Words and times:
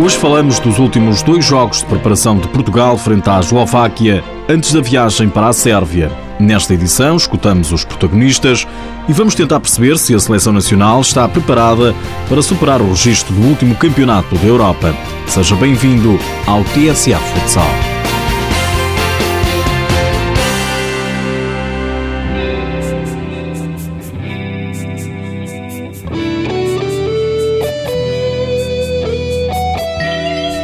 Hoje 0.00 0.16
falamos 0.16 0.60
dos 0.60 0.78
últimos 0.78 1.22
dois 1.24 1.44
jogos 1.44 1.78
de 1.78 1.86
preparação 1.86 2.38
de 2.38 2.46
Portugal 2.46 2.96
frente 2.96 3.28
à 3.28 3.40
Eslováquia 3.40 4.22
antes 4.48 4.72
da 4.72 4.80
viagem 4.80 5.28
para 5.28 5.48
a 5.48 5.52
Sérvia. 5.52 6.08
Nesta 6.38 6.72
edição, 6.72 7.16
escutamos 7.16 7.72
os 7.72 7.84
protagonistas 7.84 8.64
e 9.08 9.12
vamos 9.12 9.34
tentar 9.34 9.58
perceber 9.58 9.98
se 9.98 10.14
a 10.14 10.20
seleção 10.20 10.52
nacional 10.52 11.00
está 11.00 11.28
preparada 11.28 11.96
para 12.28 12.40
superar 12.40 12.80
o 12.80 12.90
registro 12.90 13.34
do 13.34 13.48
último 13.48 13.74
campeonato 13.74 14.36
da 14.36 14.46
Europa. 14.46 14.94
Seja 15.26 15.56
bem-vindo 15.56 16.16
ao 16.46 16.62
TSA 16.62 17.18
Futsal. 17.18 17.87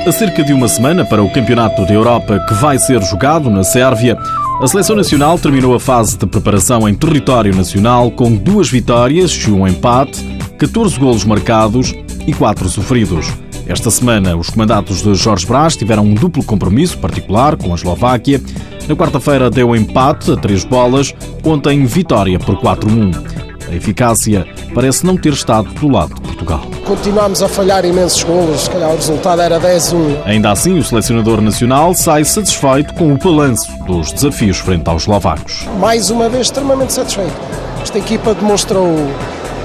A 0.06 0.12
cerca 0.12 0.44
de 0.44 0.52
uma 0.52 0.68
semana 0.68 1.02
para 1.02 1.22
o 1.22 1.30
Campeonato 1.30 1.86
da 1.86 1.94
Europa 1.94 2.38
que 2.46 2.52
vai 2.52 2.78
ser 2.78 3.02
jogado 3.02 3.48
na 3.48 3.64
Sérvia, 3.64 4.18
a 4.60 4.66
seleção 4.66 4.94
nacional 4.94 5.38
terminou 5.38 5.74
a 5.74 5.80
fase 5.80 6.18
de 6.18 6.26
preparação 6.26 6.86
em 6.86 6.94
território 6.94 7.56
nacional 7.56 8.10
com 8.10 8.30
duas 8.34 8.68
vitórias 8.68 9.32
e 9.32 9.50
um 9.50 9.66
empate, 9.66 10.22
14 10.58 11.00
golos 11.00 11.24
marcados 11.24 11.94
e 12.26 12.34
4 12.34 12.68
sofridos. 12.68 13.32
Esta 13.66 13.90
semana, 13.90 14.36
os 14.36 14.50
comandados 14.50 15.02
de 15.02 15.14
Jorge 15.14 15.46
Brás 15.46 15.74
tiveram 15.74 16.04
um 16.04 16.12
duplo 16.12 16.44
compromisso 16.44 16.98
particular 16.98 17.56
com 17.56 17.72
a 17.72 17.74
Eslováquia. 17.74 18.42
Na 18.86 18.94
quarta-feira 18.94 19.48
deu 19.48 19.74
empate 19.74 20.32
a 20.32 20.36
três 20.36 20.64
bolas, 20.64 21.14
ontem 21.42 21.86
vitória 21.86 22.38
por 22.38 22.56
4-1. 22.60 23.43
A 23.68 23.74
eficácia 23.74 24.46
parece 24.74 25.04
não 25.06 25.16
ter 25.16 25.32
estado 25.32 25.68
do 25.70 25.88
lado 25.88 26.14
de 26.14 26.20
Portugal. 26.20 26.62
Continuamos 26.84 27.42
a 27.42 27.48
falhar 27.48 27.84
imensos 27.84 28.22
golos, 28.22 28.62
se 28.62 28.70
calhar 28.70 28.90
o 28.90 28.96
resultado 28.96 29.40
era 29.40 29.58
10-1. 29.60 30.22
Ainda 30.24 30.50
assim, 30.50 30.78
o 30.78 30.84
selecionador 30.84 31.40
nacional 31.40 31.94
sai 31.94 32.24
satisfeito 32.24 32.92
com 32.94 33.12
o 33.12 33.16
balanço 33.16 33.70
dos 33.86 34.12
desafios 34.12 34.58
frente 34.58 34.88
aos 34.88 35.02
eslovacos. 35.02 35.66
Mais 35.78 36.10
uma 36.10 36.28
vez, 36.28 36.46
extremamente 36.46 36.92
satisfeito. 36.92 37.34
Esta 37.82 37.98
equipa 37.98 38.34
demonstrou 38.34 38.94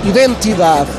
identidade 0.06 0.90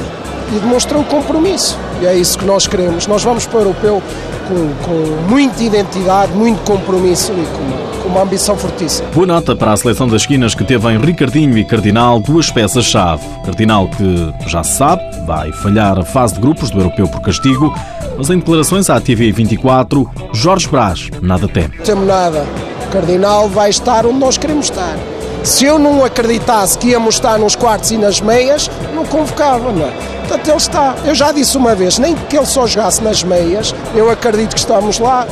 e 0.54 0.58
demonstrou 0.58 1.04
compromisso. 1.04 1.78
E 2.02 2.06
é 2.06 2.14
isso 2.14 2.38
que 2.38 2.44
nós 2.44 2.66
queremos. 2.66 3.06
Nós 3.06 3.22
vamos 3.22 3.46
para 3.46 3.58
o 3.58 3.62
europeu 3.62 4.02
com, 4.48 4.84
com 4.84 5.30
muita 5.30 5.62
identidade, 5.62 6.32
muito 6.32 6.60
compromisso 6.64 7.32
e 7.32 7.46
com 7.56 7.99
uma 8.10 8.22
ambição 8.22 8.56
fortíssima. 8.56 9.08
Boa 9.10 9.26
nota 9.26 9.54
para 9.54 9.72
a 9.72 9.76
seleção 9.76 10.08
das 10.08 10.22
esquinas 10.22 10.54
que 10.54 10.64
teve 10.64 10.88
em 10.90 10.98
Ricardinho 10.98 11.56
e 11.56 11.64
Cardinal 11.64 12.18
duas 12.18 12.50
peças-chave. 12.50 13.22
Cardinal 13.44 13.88
que, 13.88 14.48
já 14.48 14.62
se 14.64 14.76
sabe, 14.76 15.02
vai 15.26 15.52
falhar 15.52 15.98
a 15.98 16.04
fase 16.04 16.34
de 16.34 16.40
grupos 16.40 16.70
do 16.70 16.80
Europeu 16.80 17.06
por 17.06 17.20
castigo, 17.20 17.72
mas 18.18 18.28
em 18.28 18.38
declarações 18.38 18.90
à 18.90 19.00
TV 19.00 19.30
24, 19.30 20.10
Jorge 20.32 20.68
Brás 20.68 21.08
nada 21.22 21.46
teme. 21.46 21.76
Não 21.78 21.84
temo 21.84 22.04
nada. 22.04 22.44
O 22.86 22.92
Cardinal 22.92 23.48
vai 23.48 23.70
estar 23.70 24.04
onde 24.04 24.18
nós 24.18 24.36
queremos 24.36 24.66
estar. 24.66 24.96
Se 25.44 25.64
eu 25.64 25.78
não 25.78 26.04
acreditasse 26.04 26.76
que 26.76 26.88
íamos 26.88 27.14
estar 27.14 27.38
nos 27.38 27.56
quartos 27.56 27.90
e 27.92 27.96
nas 27.96 28.20
meias, 28.20 28.70
não 28.94 29.06
convocava, 29.06 29.72
não 29.72 29.86
é? 29.86 29.90
Portanto, 30.20 30.48
ele 30.48 30.56
está. 30.56 30.94
Eu 31.04 31.14
já 31.14 31.32
disse 31.32 31.56
uma 31.56 31.74
vez, 31.74 31.98
nem 31.98 32.14
que 32.14 32.36
ele 32.36 32.46
só 32.46 32.66
jogasse 32.66 33.02
nas 33.02 33.24
meias, 33.24 33.74
eu 33.94 34.10
acredito 34.10 34.52
que 34.52 34.58
estamos 34.60 34.98
lá, 34.98 35.26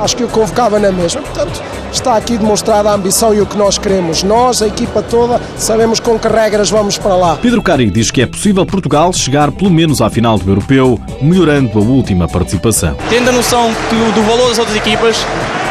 acho 0.00 0.16
que 0.16 0.24
o 0.24 0.28
convocava 0.28 0.78
na 0.78 0.90
mesma. 0.90 1.20
Portanto, 1.22 1.62
está 1.92 2.16
aqui 2.16 2.36
demonstrada 2.36 2.90
a 2.90 2.94
ambição 2.94 3.34
e 3.34 3.40
o 3.40 3.46
que 3.46 3.56
nós 3.56 3.78
queremos. 3.78 4.22
Nós, 4.22 4.62
a 4.62 4.66
equipa 4.66 5.02
toda, 5.02 5.40
sabemos 5.56 6.00
com 6.00 6.18
que 6.18 6.28
regras 6.28 6.70
vamos 6.70 6.98
para 6.98 7.14
lá. 7.14 7.36
Pedro 7.40 7.62
Cari 7.62 7.90
diz 7.90 8.10
que 8.10 8.22
é 8.22 8.26
possível 8.26 8.64
Portugal 8.66 9.12
chegar 9.12 9.50
pelo 9.52 9.70
menos 9.70 10.00
à 10.00 10.10
final 10.10 10.38
do 10.38 10.50
Europeu, 10.50 10.98
melhorando 11.20 11.78
a 11.78 11.82
última 11.82 12.28
participação. 12.28 12.96
Tendo 13.08 13.30
a 13.30 13.32
noção 13.32 13.70
do 14.14 14.22
valor 14.22 14.48
das 14.48 14.58
outras 14.58 14.76
equipas, 14.76 15.24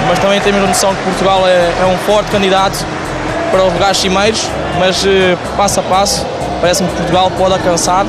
mas 0.07 0.19
também 0.19 0.39
temos 0.41 0.63
a 0.63 0.67
noção 0.67 0.93
que 0.95 1.03
Portugal 1.03 1.47
é, 1.47 1.73
é 1.81 1.85
um 1.85 1.97
forte 2.05 2.31
candidato 2.31 2.85
para 3.51 3.65
os 3.65 3.73
lugares 3.73 3.97
cimeiros, 3.97 4.49
mas 4.79 5.05
eh, 5.05 5.37
passo 5.55 5.79
a 5.79 5.83
passo 5.83 6.25
parece-me 6.63 6.87
que 6.89 6.95
Portugal 6.95 7.29
pode 7.37 7.53
alcançar 7.53 8.05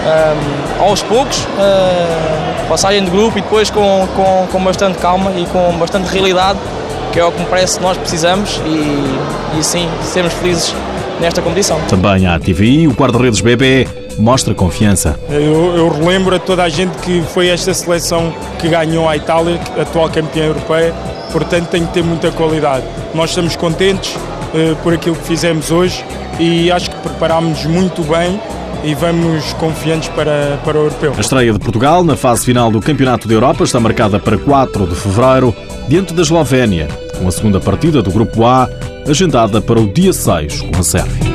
um, 0.00 0.82
aos 0.82 1.02
poucos, 1.02 1.44
uh, 1.44 2.68
passagem 2.68 3.04
de 3.04 3.10
grupo 3.10 3.38
e 3.38 3.42
depois 3.42 3.70
com, 3.70 4.08
com, 4.14 4.48
com 4.50 4.64
bastante 4.64 4.98
calma 4.98 5.30
e 5.32 5.44
com 5.46 5.76
bastante 5.78 6.08
realidade, 6.08 6.58
que 7.12 7.18
é 7.18 7.24
o 7.24 7.32
que 7.32 7.40
me 7.40 7.46
parece 7.46 7.78
que 7.78 7.82
nós 7.82 7.96
precisamos 7.98 8.60
e, 8.64 9.58
e 9.58 9.62
sim, 9.62 9.88
sermos 10.02 10.32
felizes 10.34 10.74
nesta 11.20 11.42
competição. 11.42 11.78
Também 11.88 12.26
a 12.26 12.38
TVI, 12.38 12.88
o 12.88 12.92
guarda-redes 12.92 13.40
BB 13.40 13.86
mostra 14.18 14.54
confiança. 14.54 15.18
Eu, 15.28 15.76
eu, 15.76 15.88
relembro 15.88 16.34
a 16.34 16.38
toda 16.38 16.62
a 16.62 16.68
gente 16.68 16.96
que 16.98 17.22
foi 17.22 17.48
esta 17.48 17.72
seleção 17.74 18.32
que 18.58 18.68
ganhou 18.68 19.08
a 19.08 19.16
Itália, 19.16 19.58
atual 19.80 20.08
campeã 20.08 20.44
europeia, 20.44 20.94
portanto 21.32 21.68
tem 21.68 21.86
que 21.86 21.92
ter 21.92 22.02
muita 22.02 22.30
qualidade. 22.30 22.84
Nós 23.14 23.30
estamos 23.30 23.56
contentes 23.56 24.14
uh, 24.14 24.76
por 24.82 24.94
aquilo 24.94 25.16
que 25.16 25.24
fizemos 25.24 25.70
hoje 25.70 26.04
e 26.38 26.70
acho 26.70 26.90
que 26.90 26.96
preparámos 26.96 27.64
muito 27.66 28.02
bem 28.02 28.40
e 28.84 28.94
vamos 28.94 29.52
confiantes 29.54 30.08
para, 30.08 30.58
para 30.64 30.78
o 30.78 30.82
europeu. 30.82 31.14
A 31.16 31.20
estreia 31.20 31.52
de 31.52 31.58
Portugal 31.58 32.04
na 32.04 32.16
fase 32.16 32.44
final 32.44 32.70
do 32.70 32.80
Campeonato 32.80 33.28
da 33.28 33.34
Europa 33.34 33.64
está 33.64 33.78
marcada 33.78 34.18
para 34.18 34.38
4 34.38 34.86
de 34.86 34.94
fevereiro, 34.94 35.54
diante 35.88 36.14
da 36.14 36.22
Eslovénia, 36.22 36.88
com 37.18 37.28
a 37.28 37.30
segunda 37.30 37.60
partida 37.60 38.02
do 38.02 38.10
Grupo 38.10 38.44
A, 38.44 38.68
agendada 39.08 39.60
para 39.60 39.80
o 39.80 39.92
dia 39.92 40.12
6 40.12 40.62
com 40.62 40.80
a 40.80 40.82
Sérvia. 40.82 41.29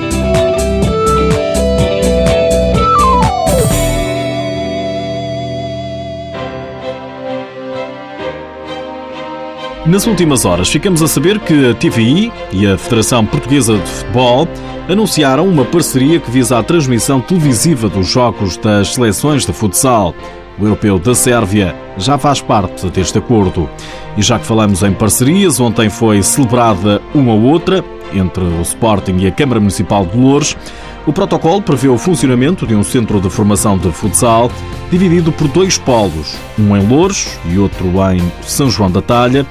Nas 9.85 10.07
últimas 10.07 10.45
horas, 10.45 10.67
ficamos 10.67 11.03
a 11.03 11.07
saber 11.07 11.39
que 11.39 11.69
a 11.69 11.75
TVI 11.75 12.31
e 12.51 12.65
a 12.65 12.75
Federação 12.75 13.23
Portuguesa 13.23 13.77
de 13.77 13.87
Futebol 13.87 14.47
anunciaram 14.89 15.47
uma 15.47 15.63
parceria 15.63 16.19
que 16.19 16.31
visa 16.31 16.57
a 16.57 16.63
transmissão 16.63 17.21
televisiva 17.21 17.87
dos 17.87 18.07
jogos 18.07 18.57
das 18.57 18.95
seleções 18.95 19.45
de 19.45 19.53
futsal. 19.53 20.15
O 20.57 20.63
europeu 20.63 20.97
da 20.97 21.13
Sérvia 21.13 21.75
já 21.99 22.17
faz 22.17 22.41
parte 22.41 22.89
deste 22.89 23.19
acordo. 23.19 23.69
E 24.17 24.23
já 24.23 24.39
que 24.39 24.45
falamos 24.47 24.81
em 24.81 24.91
parcerias, 24.91 25.59
ontem 25.59 25.87
foi 25.87 26.23
celebrada 26.23 26.99
uma 27.13 27.33
outra 27.33 27.85
entre 28.11 28.43
o 28.43 28.61
Sporting 28.63 29.17
e 29.17 29.27
a 29.27 29.31
Câmara 29.31 29.59
Municipal 29.59 30.03
de 30.03 30.17
Loures. 30.17 30.57
O 31.05 31.13
protocolo 31.13 31.61
prevê 31.61 31.89
o 31.89 31.97
funcionamento 31.97 32.65
de 32.65 32.73
um 32.73 32.83
centro 32.83 33.21
de 33.21 33.29
formação 33.29 33.77
de 33.77 33.91
futsal 33.91 34.49
dividido 34.89 35.31
por 35.31 35.47
dois 35.47 35.77
polos, 35.77 36.35
um 36.57 36.75
em 36.75 36.87
Loures 36.87 37.39
e 37.47 37.59
outro 37.59 37.87
em 38.11 38.19
São 38.41 38.69
João 38.71 38.89
da 38.89 39.01
Talha, 39.01 39.45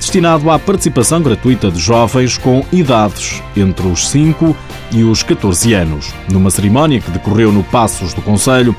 destinado 0.00 0.50
à 0.50 0.58
participação 0.58 1.20
gratuita 1.20 1.70
de 1.70 1.78
jovens 1.78 2.38
com 2.38 2.64
idades 2.72 3.42
entre 3.54 3.86
os 3.86 4.08
5 4.08 4.56
e 4.92 5.04
os 5.04 5.22
14 5.22 5.74
anos. 5.74 6.12
Numa 6.28 6.50
cerimónia 6.50 7.00
que 7.00 7.10
decorreu 7.10 7.52
no 7.52 7.62
Passos 7.62 8.14
do 8.14 8.22
Conselho, 8.22 8.74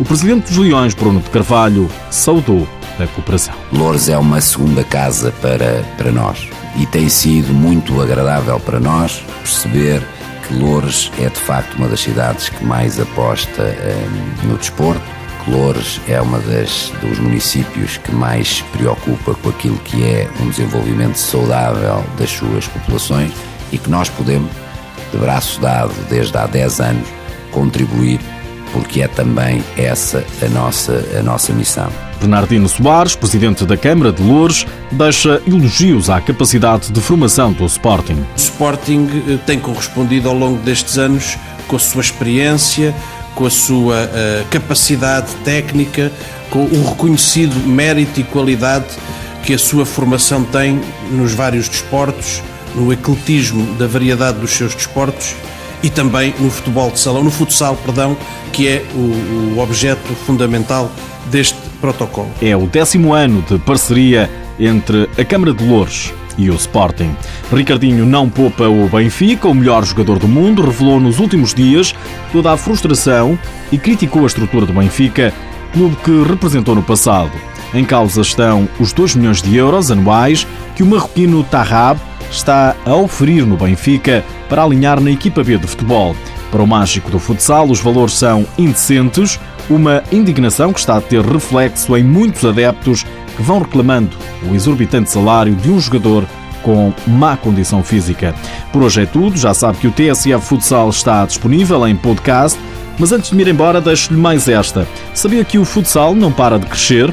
o 0.00 0.04
presidente 0.04 0.48
dos 0.48 0.56
Leões, 0.56 0.92
Bruno 0.92 1.20
de 1.20 1.30
Carvalho, 1.30 1.88
saudou 2.10 2.68
a 2.98 3.06
cooperação. 3.06 3.54
Loures 3.72 4.08
é 4.08 4.18
uma 4.18 4.40
segunda 4.40 4.82
casa 4.82 5.32
para, 5.40 5.84
para 5.96 6.10
nós 6.10 6.48
e 6.76 6.84
tem 6.86 7.08
sido 7.08 7.54
muito 7.54 8.02
agradável 8.02 8.58
para 8.58 8.80
nós 8.80 9.22
perceber 9.42 10.02
que 10.46 10.54
Loures 10.54 11.10
é 11.20 11.28
de 11.28 11.38
facto 11.38 11.76
uma 11.76 11.86
das 11.86 12.00
cidades 12.00 12.48
que 12.48 12.64
mais 12.64 12.98
aposta 12.98 13.62
eh, 13.62 14.06
no 14.42 14.58
desporto 14.58 15.23
Loures 15.48 16.00
é 16.08 16.20
uma 16.20 16.38
das 16.38 16.92
dos 17.00 17.18
municípios 17.18 17.96
que 17.98 18.14
mais 18.14 18.56
se 18.56 18.62
preocupa 18.64 19.34
com 19.34 19.50
aquilo 19.50 19.76
que 19.78 20.02
é 20.04 20.28
um 20.40 20.48
desenvolvimento 20.48 21.16
saudável 21.16 22.04
das 22.18 22.30
suas 22.30 22.66
populações 22.66 23.32
e 23.72 23.78
que 23.78 23.90
nós 23.90 24.08
podemos, 24.08 24.50
de 25.12 25.18
braço 25.18 25.60
dado 25.60 25.94
desde 26.08 26.36
há 26.36 26.46
10 26.46 26.80
anos, 26.80 27.08
contribuir 27.50 28.20
porque 28.74 29.02
é 29.02 29.08
também 29.08 29.62
essa 29.76 30.24
a 30.44 30.48
nossa, 30.48 31.04
a 31.18 31.22
nossa 31.22 31.52
missão. 31.52 31.88
Bernardino 32.18 32.68
Soares, 32.68 33.14
presidente 33.14 33.64
da 33.64 33.76
Câmara 33.76 34.12
de 34.12 34.22
Loures, 34.22 34.66
deixa 34.90 35.40
elogios 35.46 36.10
à 36.10 36.20
capacidade 36.20 36.90
de 36.90 37.00
formação 37.00 37.52
do 37.52 37.64
Sporting. 37.66 38.14
O 38.14 38.36
Sporting 38.36 39.08
eh, 39.28 39.38
tem 39.46 39.60
correspondido 39.60 40.28
ao 40.28 40.34
longo 40.34 40.58
destes 40.62 40.98
anos 40.98 41.38
com 41.68 41.76
a 41.76 41.78
sua 41.78 42.00
experiência, 42.00 42.94
com 43.34 43.46
a 43.46 43.50
sua 43.50 44.04
uh, 44.04 44.48
capacidade 44.50 45.34
técnica, 45.44 46.10
com 46.50 46.64
o 46.64 46.88
reconhecido 46.88 47.54
mérito 47.66 48.20
e 48.20 48.24
qualidade 48.24 48.86
que 49.42 49.52
a 49.52 49.58
sua 49.58 49.84
formação 49.84 50.44
tem 50.44 50.80
nos 51.10 51.32
vários 51.32 51.68
desportos, 51.68 52.42
no 52.74 52.92
ecletismo 52.92 53.74
da 53.74 53.86
variedade 53.86 54.38
dos 54.38 54.50
seus 54.50 54.74
desportos 54.74 55.34
e 55.82 55.90
também 55.90 56.34
no 56.40 56.50
futebol 56.50 56.90
de 56.90 56.98
salão, 56.98 57.22
no 57.22 57.30
futsal, 57.30 57.76
perdão, 57.84 58.16
que 58.52 58.66
é 58.66 58.84
o, 58.94 59.54
o 59.54 59.58
objeto 59.58 60.14
fundamental 60.26 60.90
deste 61.26 61.58
protocolo. 61.80 62.30
É 62.40 62.56
o 62.56 62.66
décimo 62.66 63.12
ano 63.12 63.44
de 63.48 63.58
parceria 63.58 64.30
entre 64.58 65.08
a 65.18 65.24
Câmara 65.24 65.52
de 65.52 65.62
Louros 65.64 66.12
e 66.36 66.50
o 66.50 66.54
Sporting. 66.54 67.14
Ricardinho 67.52 68.04
não 68.04 68.28
poupa 68.28 68.68
o 68.68 68.88
Benfica, 68.88 69.48
o 69.48 69.54
melhor 69.54 69.84
jogador 69.84 70.18
do 70.18 70.28
mundo, 70.28 70.62
revelou 70.62 71.00
nos 71.00 71.18
últimos 71.18 71.54
dias 71.54 71.94
toda 72.32 72.52
a 72.52 72.56
frustração 72.56 73.38
e 73.70 73.78
criticou 73.78 74.24
a 74.24 74.26
estrutura 74.26 74.66
do 74.66 74.72
Benfica, 74.72 75.32
clube 75.72 75.96
que 76.04 76.22
representou 76.22 76.74
no 76.74 76.82
passado. 76.82 77.32
Em 77.72 77.84
causa 77.84 78.20
estão 78.20 78.68
os 78.78 78.92
2 78.92 79.16
milhões 79.16 79.42
de 79.42 79.56
euros 79.56 79.90
anuais 79.90 80.46
que 80.76 80.82
o 80.82 80.86
marroquino 80.86 81.42
Tahab 81.42 82.00
está 82.30 82.76
a 82.84 82.94
oferir 82.94 83.44
no 83.46 83.56
Benfica 83.56 84.24
para 84.48 84.62
alinhar 84.62 85.00
na 85.00 85.10
equipa 85.10 85.42
B 85.42 85.58
de 85.58 85.66
futebol. 85.66 86.14
Para 86.50 86.62
o 86.62 86.66
mágico 86.66 87.10
do 87.10 87.18
futsal, 87.18 87.68
os 87.68 87.80
valores 87.80 88.14
são 88.14 88.46
indecentes, 88.56 89.40
uma 89.68 90.04
indignação 90.12 90.72
que 90.72 90.78
está 90.78 90.96
a 90.96 91.00
ter 91.00 91.20
reflexo 91.24 91.96
em 91.96 92.04
muitos 92.04 92.44
adeptos 92.44 93.04
vão 93.38 93.58
reclamando 93.58 94.16
o 94.48 94.54
exorbitante 94.54 95.10
salário 95.10 95.54
de 95.54 95.70
um 95.70 95.80
jogador 95.80 96.24
com 96.62 96.92
má 97.06 97.36
condição 97.36 97.84
física. 97.84 98.34
Por 98.72 98.82
hoje 98.82 99.02
é 99.02 99.06
tudo, 99.06 99.36
já 99.36 99.52
sabe 99.52 99.78
que 99.78 99.86
o 99.86 99.92
TSF 99.92 100.40
Futsal 100.40 100.88
está 100.88 101.24
disponível 101.26 101.86
em 101.86 101.94
podcast, 101.94 102.58
mas 102.98 103.12
antes 103.12 103.30
de 103.30 103.36
me 103.36 103.42
ir 103.42 103.48
embora, 103.48 103.80
deixo-lhe 103.80 104.18
mais 104.18 104.48
esta. 104.48 104.86
Sabia 105.12 105.44
que 105.44 105.58
o 105.58 105.64
futsal 105.64 106.14
não 106.14 106.32
para 106.32 106.58
de 106.58 106.66
crescer? 106.66 107.12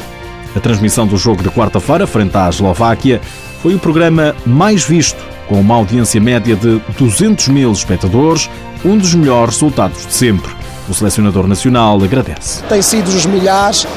A 0.56 0.60
transmissão 0.60 1.08
do 1.08 1.18
jogo 1.18 1.42
de 1.42 1.50
quarta-feira, 1.50 2.06
frente 2.06 2.36
à 2.38 2.50
Eslováquia, 2.50 3.22
foi 3.62 3.74
o 3.76 3.80
programa 3.80 4.36
mais 4.46 4.84
visto, 4.84 5.22
com 5.48 5.60
uma 5.60 5.76
audiência 5.76 6.20
média 6.22 6.56
de 6.56 6.82
200 6.98 7.48
mil 7.50 7.72
espectadores, 7.72 8.50
um 8.84 8.98
dos 8.98 9.14
melhores 9.16 9.56
resultados 9.56 10.06
de 10.06 10.14
sempre. 10.14 10.52
O 10.90 10.94
selecionador 10.94 11.48
nacional 11.48 12.02
agradece. 12.04 12.64
Tem 12.64 12.82
sido 12.82 13.08
os 13.08 13.26
milhares. 13.26 13.88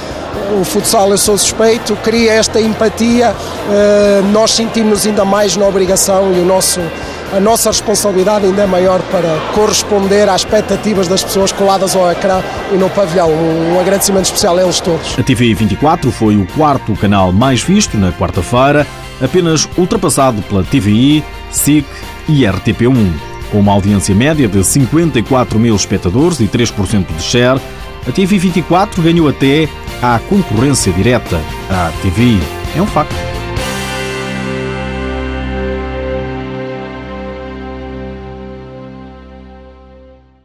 O 0.61 0.65
futsal, 0.65 1.11
eu 1.11 1.19
sou 1.19 1.37
suspeito, 1.37 1.97
cria 1.97 2.33
esta 2.33 2.61
empatia. 2.61 3.35
Eh, 3.71 4.23
nós 4.33 4.53
sentimos 4.53 5.07
ainda 5.07 5.25
mais 5.25 5.57
na 5.57 5.67
obrigação 5.67 6.33
e 6.33 6.41
o 6.41 6.45
nosso 6.45 6.81
a 7.35 7.41
nossa 7.41 7.69
responsabilidade 7.69 8.47
ainda 8.47 8.63
é 8.63 8.67
maior 8.67 9.01
para 9.11 9.37
corresponder 9.55 10.29
às 10.29 10.43
expectativas 10.43 11.09
das 11.09 11.25
pessoas 11.25 11.51
coladas 11.51 11.97
ao 11.97 12.09
ecrã 12.13 12.41
e 12.73 12.77
no 12.77 12.89
pavilhão. 12.89 13.29
Um 13.29 13.81
agradecimento 13.81 14.27
especial 14.27 14.57
a 14.57 14.63
eles 14.63 14.79
todos. 14.79 15.19
A 15.19 15.23
TV 15.23 15.53
24 15.53 16.13
foi 16.13 16.37
o 16.37 16.47
quarto 16.55 16.95
canal 16.95 17.33
mais 17.33 17.61
visto 17.61 17.97
na 17.97 18.13
quarta-feira, 18.13 18.87
apenas 19.21 19.69
ultrapassado 19.77 20.43
pela 20.43 20.63
TVI, 20.63 21.25
SIC 21.51 21.87
e 22.29 22.43
RTP1. 22.43 23.13
Com 23.51 23.59
uma 23.59 23.73
audiência 23.73 24.15
média 24.15 24.47
de 24.47 24.63
54 24.63 25.59
mil 25.59 25.75
espectadores 25.75 26.39
e 26.39 26.45
3% 26.45 27.07
de 27.17 27.23
share, 27.23 27.61
a 28.07 28.13
TV 28.13 28.39
24 28.39 29.03
ganhou 29.03 29.29
até 29.29 29.69
à 30.03 30.19
concorrência 30.29 30.93
direta 30.93 31.41
à 31.71 31.91
TVI. 32.03 32.41
É 32.77 32.83
um 32.83 32.87
facto. 32.87 33.34